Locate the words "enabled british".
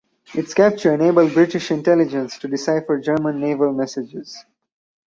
0.95-1.69